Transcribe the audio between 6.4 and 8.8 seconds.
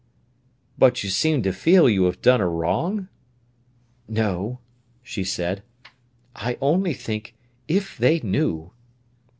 only think, 'If they knew!